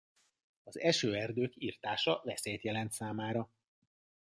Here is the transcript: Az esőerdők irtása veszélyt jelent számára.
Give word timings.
Az 0.63 0.79
esőerdők 0.79 1.53
irtása 1.55 2.21
veszélyt 2.23 2.61
jelent 2.63 2.91
számára. 2.91 3.49